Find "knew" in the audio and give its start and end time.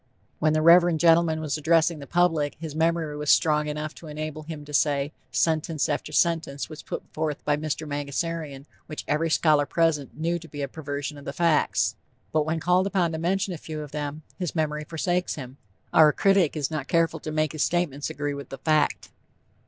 10.19-10.39